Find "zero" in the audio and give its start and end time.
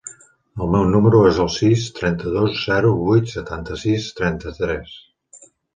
2.65-2.97